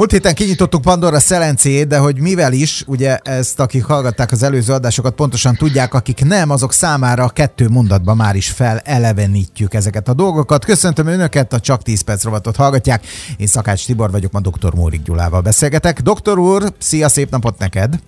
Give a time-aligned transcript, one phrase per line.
[0.00, 4.72] Múlt héten kinyitottuk Pandora szelencéjét, de hogy mivel is, ugye ezt akik hallgatták az előző
[4.72, 10.14] adásokat pontosan tudják, akik nem, azok számára a kettő mondatban már is felelevenítjük ezeket a
[10.14, 10.64] dolgokat.
[10.64, 13.06] Köszöntöm Önöket, a Csak 10 perc rovatot hallgatják.
[13.36, 14.74] Én Szakács Tibor vagyok, ma dr.
[14.74, 16.00] Mórik Gyulával beszélgetek.
[16.00, 17.98] Doktor úr, szia, szép napot neked!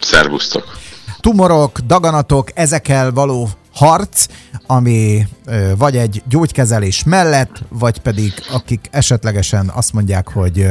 [0.00, 0.64] Szervusztok!
[1.20, 3.48] Tumorok, daganatok, ezekkel való
[3.80, 4.26] harc,
[4.66, 5.26] ami
[5.76, 10.66] vagy egy gyógykezelés mellett, vagy pedig akik esetlegesen azt mondják, hogy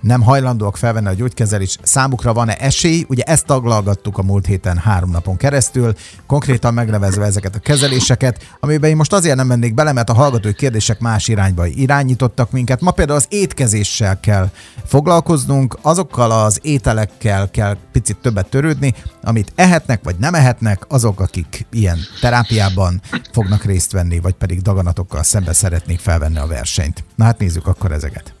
[0.00, 3.04] nem hajlandóak felvenni a gyógykezelés, számukra van-e esély?
[3.08, 5.94] Ugye ezt taglalgattuk a múlt héten három napon keresztül,
[6.26, 10.54] konkrétan megnevezve ezeket a kezeléseket, amiben én most azért nem mennék bele, mert a hallgatói
[10.54, 12.80] kérdések más irányba irányítottak minket.
[12.80, 14.50] Ma például az étkezéssel kell
[14.86, 21.66] foglalkoznunk, azokkal az ételekkel kell picit többet törődni, amit ehetnek vagy nem ehetnek azok, akik
[21.70, 21.98] ilyen
[22.52, 23.00] terápiában
[23.32, 27.04] fognak részt venni, vagy pedig daganatokkal szembe szeretnék felvenni a versenyt.
[27.14, 28.34] Na hát nézzük akkor ezeket.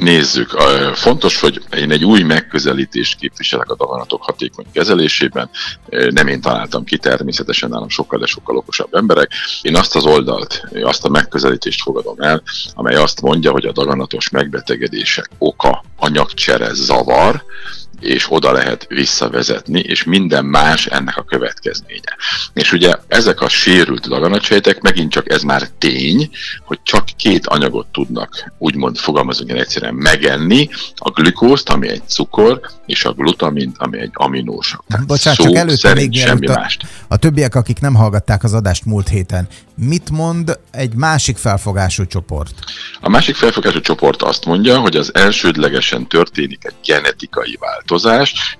[0.00, 0.50] Nézzük.
[0.94, 5.50] Fontos, hogy én egy új megközelítést képviselek a daganatok hatékony kezelésében.
[6.10, 9.30] Nem én találtam ki, természetesen nálam sokkal, de sokkal okosabb emberek.
[9.62, 12.42] Én azt az oldalt, azt a megközelítést fogadom el,
[12.74, 17.44] amely azt mondja, hogy a daganatos megbetegedések oka anyagcsere zavar,
[18.02, 22.16] és oda lehet visszavezetni, és minden más ennek a következménye.
[22.52, 26.30] És ugye ezek a sérült daganatsejtek, megint csak ez már tény,
[26.64, 33.04] hogy csak két anyagot tudnak, úgymond fogalmazunk egyszerűen megenni, a glükózt, ami egy cukor, és
[33.04, 34.80] a glutamint, ami egy aminósav.
[35.06, 36.86] Bocsánat, csak előtte még semmi a, mást.
[37.08, 42.54] a többiek, akik nem hallgatták az adást múlt héten, mit mond egy másik felfogású csoport?
[43.00, 47.90] A másik felfogású csoport azt mondja, hogy az elsődlegesen történik egy genetikai változás,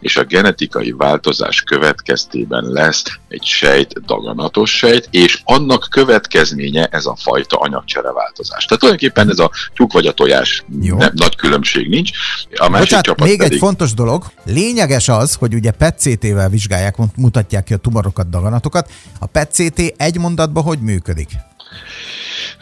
[0.00, 7.16] és a genetikai változás következtében lesz egy sejt, daganatos sejt, és annak következménye ez a
[7.16, 8.64] fajta anyagcsereváltozás.
[8.64, 12.10] Tehát tulajdonképpen ez a tyúk vagy a tojás, nem, nagy különbség nincs.
[12.56, 13.52] A másik Bocsánat, csapat még pedig...
[13.52, 18.90] egy fontos dolog, lényeges az, hogy ugye PET-CT-vel vizsgálják, mutatják ki a tumorokat, daganatokat.
[19.18, 21.28] A PET-CT egy mondatban hogy működik?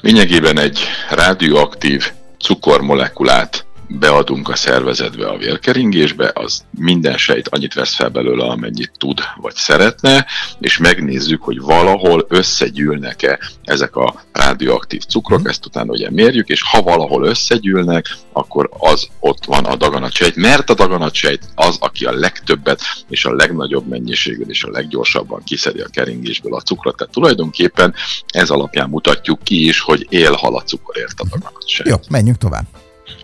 [0.01, 0.81] Lényegében egy
[1.11, 3.65] radioaktív cukormolekulát
[3.99, 9.55] beadunk a szervezetbe, a vérkeringésbe, az minden sejt annyit vesz fel belőle, amennyit tud vagy
[9.55, 10.27] szeretne,
[10.61, 16.83] és megnézzük, hogy valahol összegyűlnek-e ezek a radioaktív cukrok, ezt utána ugye mérjük, és ha
[16.83, 22.81] valahol összegyűlnek, akkor az ott van a daganatsejt, mert a daganatsejt az, aki a legtöbbet
[23.09, 26.97] és a legnagyobb mennyiségben és a leggyorsabban kiszedi a keringésből a cukrot.
[26.97, 27.95] Tehát tulajdonképpen
[28.29, 31.89] ez alapján mutatjuk ki is, hogy élhal a cukorért a daganatsejt.
[31.89, 32.65] Jó, menjünk tovább.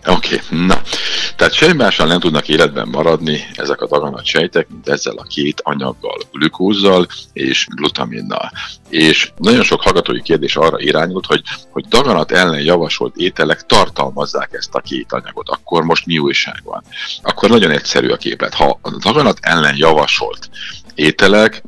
[0.05, 0.81] Oké, okay, na.
[1.35, 5.61] Tehát semmi mással nem tudnak életben maradni ezek a daganat sejtek, mint ezzel a két
[5.63, 8.51] anyaggal, glükózzal és glutaminnal.
[8.89, 14.75] És nagyon sok hallgatói kérdés arra irányult, hogy, hogy daganat ellen javasolt ételek tartalmazzák ezt
[14.75, 15.49] a két anyagot.
[15.49, 16.83] Akkor most mi újság van?
[17.21, 18.53] Akkor nagyon egyszerű a képet.
[18.53, 20.49] Ha a daganat ellen javasolt
[20.95, 21.63] ételek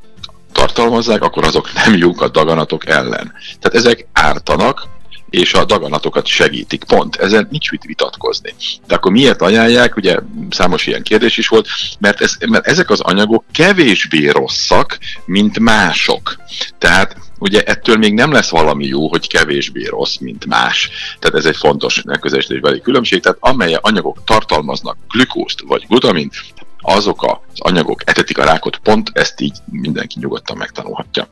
[0.51, 3.34] tartalmazzák, akkor azok nem jók a daganatok ellen.
[3.59, 4.88] Tehát ezek ártanak,
[5.29, 6.84] és a daganatokat segítik.
[6.84, 8.53] Pont, ezen nincs mit vitatkozni.
[8.88, 10.17] De akkor miért ajánlják, ugye
[10.50, 11.67] számos ilyen kérdés is volt,
[12.00, 16.35] mert, ez, mert ezek az anyagok kevésbé rosszak, mint mások.
[16.78, 20.89] Tehát ugye ettől még nem lesz valami jó, hogy kevésbé rossz, mint más.
[21.19, 23.22] Tehát ez egy fontos megközelítésbeli különbség.
[23.22, 26.34] Tehát amely anyagok tartalmaznak glükózt vagy glutamint,
[26.81, 31.29] azok az anyagok etetik a rákot, pont ezt így mindenki nyugodtan megtanulhatja.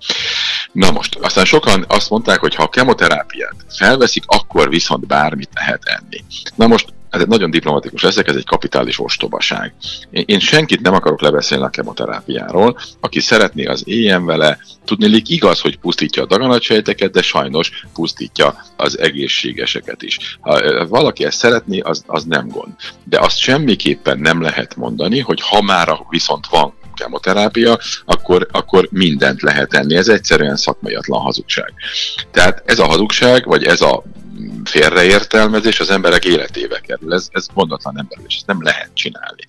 [0.72, 5.82] Na most, aztán sokan azt mondták, hogy ha a kemoterápiát felveszik, akkor viszont bármit lehet
[5.86, 6.24] enni.
[6.56, 9.74] Na most ez egy nagyon diplomatikus leszek, ez egy kapitális ostobaság.
[10.12, 14.60] Én, senkit nem akarok lebeszélni a kemoterápiáról, aki szeretné, az éljen vele.
[14.86, 20.38] Tudnélik igaz, hogy pusztítja a daganatsejteket, de sajnos pusztítja az egészségeseket is.
[20.42, 22.72] Ha valaki ezt szeretné, az, az nem gond.
[23.04, 29.41] De azt semmiképpen nem lehet mondani, hogy ha már viszont van kemoterápia, akkor, akkor mindent
[29.41, 29.96] lehet enni.
[29.96, 31.74] Ez egyszerűen szakmaiatlan hazugság.
[32.31, 34.03] Tehát ez a hazugság, vagy ez a
[34.63, 37.13] félreértelmezés az emberek életébe kerül.
[37.13, 39.44] Ez, ez mondatlan ember, és ezt nem lehet csinálni.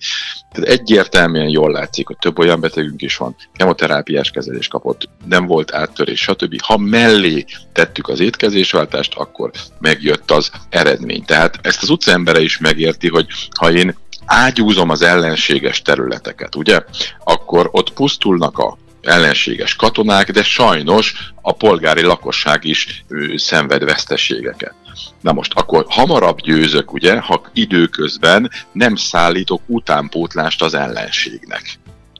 [0.51, 5.73] Tehát egyértelműen jól látszik, hogy több olyan betegünk is van, kemoterápiás kezelés kapott, nem volt
[5.73, 6.61] áttörés, stb.
[6.61, 11.25] Ha mellé tettük az étkezésváltást, akkor megjött az eredmény.
[11.25, 13.27] Tehát ezt az utca embere is megérti, hogy
[13.59, 13.95] ha én
[14.29, 16.83] ágyúzom az ellenséges területeket, ugye,
[17.23, 24.73] akkor ott pusztulnak a ellenséges katonák, de sajnos a polgári lakosság is ő, szenved veszteségeket.
[25.21, 31.79] Na most akkor hamarabb győzök, ugye, ha időközben nem szállítok utánpótlást az ellenségnek.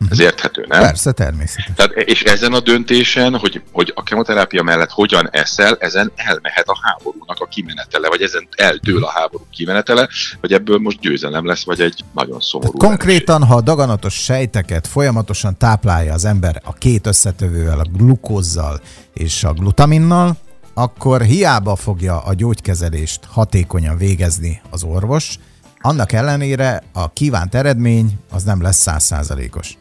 [0.09, 0.81] Ez érthető, nem?
[0.81, 1.75] Persze, természetesen.
[1.75, 6.77] Tehát, és ezen a döntésen, hogy, hogy a kemoterápia mellett hogyan eszel, ezen elmehet a
[6.81, 10.09] háborúnak a kimenetele, vagy ezen eldől a háború kimenetele,
[10.39, 12.77] hogy ebből most győzelem lesz, vagy egy nagyon szomorú.
[12.77, 18.81] Tehát konkrétan, ha a daganatos sejteket folyamatosan táplálja az ember a két összetevővel, a glukózzal
[19.13, 20.37] és a glutaminnal,
[20.73, 25.39] akkor hiába fogja a gyógykezelést hatékonyan végezni az orvos,
[25.81, 29.77] annak ellenére a kívánt eredmény az nem lesz százszázalékos.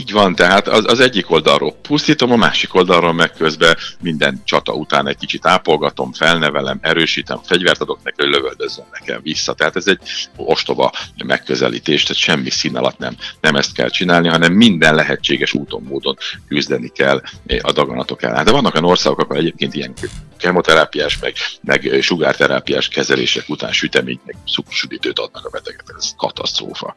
[0.00, 4.72] Így van, tehát az, az egyik oldalról pusztítom, a másik oldalról meg közben minden csata
[4.72, 9.52] után egy kicsit ápolgatom, felnevelem, erősítem, fegyvert adok neki, hogy lövöldözzön nekem vissza.
[9.52, 10.00] Tehát ez egy
[10.36, 10.92] ostoba
[11.24, 16.16] megközelítés, tehát semmi szín alatt nem, nem ezt kell csinálni, hanem minden lehetséges úton, módon
[16.48, 17.22] küzdeni kell
[17.60, 18.44] a daganatok ellen.
[18.44, 19.94] De vannak olyan országok, ahol egyébként ilyen
[20.40, 25.94] kemoterápiás, meg, meg sugárterápiás kezelések után süteményt, meg cukorsüdítőt adnak a betegek.
[25.98, 26.94] Ez katasztrófa.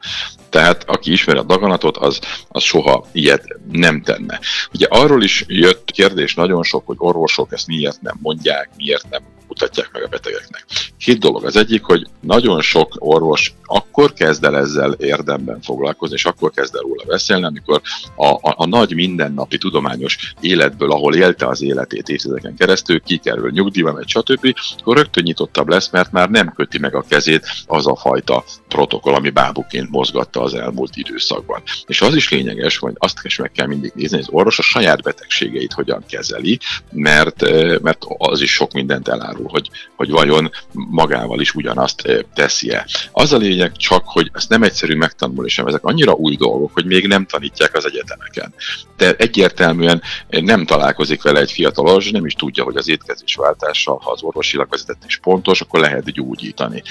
[0.50, 4.40] Tehát aki ismeri a daganatot, az, az soha ilyet nem tenne.
[4.74, 9.24] Ugye arról is jött kérdés nagyon sok, hogy orvosok ezt miért nem mondják, miért nem
[9.48, 10.66] mutatják meg a betegeknek.
[11.04, 11.46] Két dolog.
[11.46, 16.76] Az egyik, hogy nagyon sok orvos akkor kezd el ezzel érdemben foglalkozni, és akkor kezd
[16.76, 17.82] el róla beszélni, amikor
[18.16, 23.94] a, a, a nagy mindennapi tudományos életből, ahol élte az életét évtizedeken keresztül, kikerül nyugdíjba,
[23.94, 27.96] megy, stb., akkor rögtön nyitottabb lesz, mert már nem köti meg a kezét az a
[27.96, 31.62] fajta protokoll, ami bábuként mozgatta az elmúlt időszakban.
[31.86, 34.62] És az is lényeges, hogy azt is meg kell mindig nézni, hogy az orvos a
[34.62, 36.60] saját betegségeit hogyan kezeli,
[36.92, 37.42] mert,
[37.82, 40.52] mert az is sok mindent elárul, hogy, hogy vajon
[40.94, 42.88] magával is ugyanazt teszi-e.
[43.12, 46.86] Az a lényeg csak, hogy ezt nem egyszerű megtanulni sem, ezek annyira új dolgok, hogy
[46.86, 48.54] még nem tanítják az egyetemeken.
[48.98, 54.12] De egyértelműen nem találkozik vele egy fiatal orvos, nem is tudja, hogy az étkezésváltással, ha
[54.12, 54.68] az orvosilag
[55.08, 56.84] is pontos, akkor lehet gyógyítani.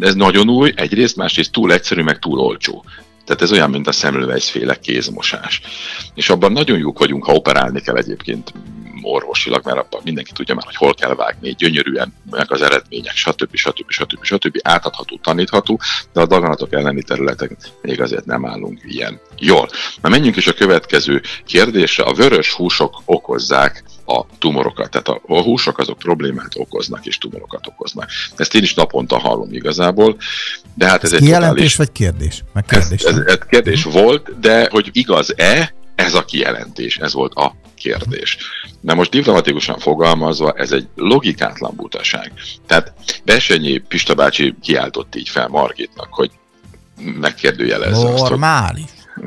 [0.00, 2.84] Ez nagyon új, egyrészt, másrészt túl egyszerű, meg túl olcsó.
[3.24, 5.60] Tehát ez olyan, mint a szemlővejszféle kézmosás.
[6.14, 8.52] És abban nagyon jók vagyunk, ha operálni kell egyébként
[9.06, 13.56] orvosilag, mert abban mindenki tudja már, hogy hol kell vágni, gyönyörűen, meg az eredmények, stb.
[13.56, 13.90] stb.
[13.90, 14.24] stb.
[14.24, 14.58] stb.
[14.62, 15.80] átadható, tanítható,
[16.12, 19.68] de a daganatok elleni területek még azért nem állunk ilyen jól.
[20.02, 22.04] Na menjünk is a következő kérdésre.
[22.04, 24.90] A vörös húsok okozzák a tumorokat.
[24.90, 28.10] Tehát a, a húsok azok problémát okoznak és tumorokat okoznak.
[28.36, 30.16] Ezt én is naponta hallom igazából,
[30.74, 31.76] de hát ez, ez egy Kijelentés totális...
[31.76, 32.44] vagy kérdés?
[32.52, 37.34] Meg kérdés, ez, ez, ez kérdés volt, de hogy igaz-e, ez a kijelentés, ez volt
[37.34, 38.38] a kérdés.
[38.80, 42.32] De most diplomatikusan fogalmazva, ez egy logikátlan butaság.
[42.66, 42.92] Tehát
[43.24, 46.30] Besenyi Pista bácsi kiáltott így fel Margitnak, hogy
[47.20, 48.84] megkérdőjelezze Normális.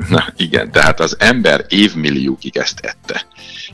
[0.08, 3.26] Na igen, tehát az ember évmilliókig ezt ette.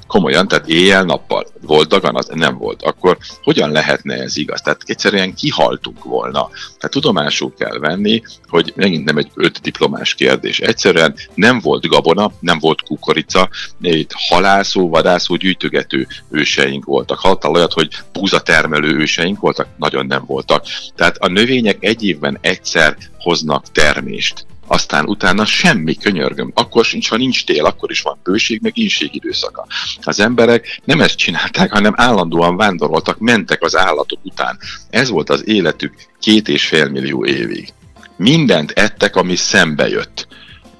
[0.06, 2.34] Komolyan, tehát éjjel-nappal volt daganat?
[2.34, 2.82] Nem volt.
[2.82, 4.60] Akkor hogyan lehetne ez igaz?
[4.60, 6.48] Tehát egyszerűen kihaltunk volna.
[6.50, 10.58] Tehát tudomásul kell venni, hogy megint nem egy öt diplomás kérdés.
[10.58, 13.48] Egyszerűen nem volt gabona, nem volt kukorica,
[13.80, 17.18] itt halászó, vadászó, gyűjtögető őseink voltak.
[17.18, 19.68] Hallottál olyat, hogy búza termelő őseink voltak?
[19.76, 20.64] Nagyon nem voltak.
[20.94, 26.50] Tehát a növények egy évben egyszer hoznak termést aztán utána semmi könyörgöm.
[26.54, 29.66] Akkor sincs, ha nincs tél, akkor is van bőség, meg ínség időszaka.
[30.02, 34.58] Az emberek nem ezt csinálták, hanem állandóan vándoroltak, mentek az állatok után.
[34.90, 37.72] Ez volt az életük két és fél millió évig.
[38.16, 40.26] Mindent ettek, ami szembe jött.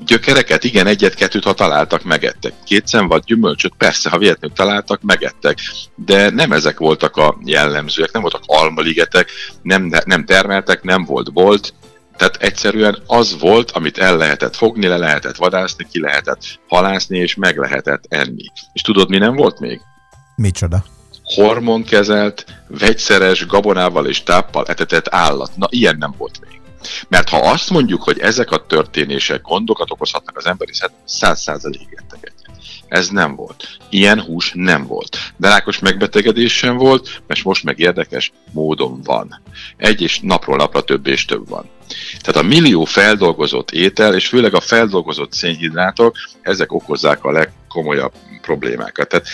[0.06, 2.52] Gyökereket, igen, egyet-kettőt, ha találtak, megettek.
[2.64, 5.58] Két vagy gyümölcsöt, persze, ha véletlenül találtak, megettek.
[5.94, 9.30] De nem ezek voltak a jellemzőek, nem voltak almaligetek,
[9.62, 11.74] nem, nem termeltek, nem volt bolt,
[12.16, 17.34] tehát egyszerűen az volt, amit el lehetett fogni, le lehetett vadászni, ki lehetett halászni, és
[17.34, 18.44] meg lehetett enni.
[18.72, 19.80] És tudod, mi nem volt még?
[20.36, 20.84] Micsoda?
[21.22, 25.50] Hormonkezelt, vegyszeres, gabonával és táppal etetett állat.
[25.56, 26.60] Na, ilyen nem volt még.
[27.08, 30.72] Mert ha azt mondjuk, hogy ezek a történések gondokat okozhatnak az emberi
[31.04, 32.34] száz százalékig egyet.
[32.88, 33.78] Ez nem volt.
[33.88, 35.18] Ilyen hús nem volt.
[35.36, 39.42] De rákos megbetegedés sem volt, mert most meg érdekes módon van.
[39.76, 41.68] Egy és napról napra több és több van.
[42.20, 49.08] Tehát a millió feldolgozott étel, és főleg a feldolgozott szénhidrátok, ezek okozzák a legkomolyabb problémákat.
[49.08, 49.26] Tehát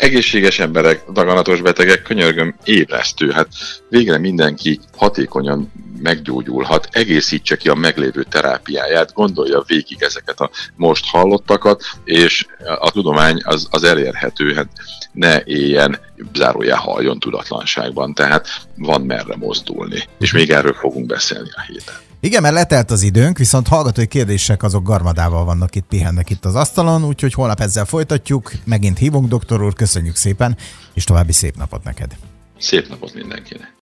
[0.00, 3.30] egészséges emberek, daganatos betegek, könyörgöm, ébresztő.
[3.30, 3.48] Hát
[3.88, 11.82] végre mindenki hatékonyan meggyógyulhat, egészítse ki a meglévő terápiáját, gondolja végig ezeket a most hallottakat,
[12.04, 12.46] és
[12.78, 14.68] a tudomány az, az elérhető, hát
[15.12, 15.98] ne éljen,
[16.34, 20.02] zárójá halljon tudatlanságban, tehát van merre mozdulni.
[20.18, 22.09] És még erről fogunk beszélni a héten.
[22.22, 26.54] Igen, mert letelt az időnk, viszont hallgatói kérdések azok garmadával vannak itt, pihennek itt az
[26.54, 28.52] asztalon, úgyhogy holnap ezzel folytatjuk.
[28.64, 30.56] Megint hívunk, doktor úr, köszönjük szépen,
[30.94, 32.16] és további szép napot neked.
[32.58, 33.74] Szép napot mindenkinek.